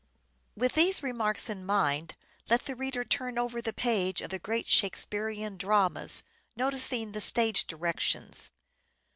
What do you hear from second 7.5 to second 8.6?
directions.